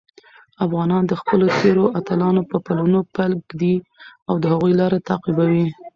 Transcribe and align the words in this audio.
افغانان 0.65 1.03
د 1.07 1.13
خپلو 1.21 1.45
تېرو 1.61 1.85
اتلانو 1.99 2.41
په 2.51 2.57
پلونو 2.65 2.99
پل 3.13 3.31
ږدي 3.49 3.75
او 4.29 4.35
د 4.43 4.45
هغوی 4.53 4.73
لاره 4.79 4.99
تعقیبوي. 5.07 5.65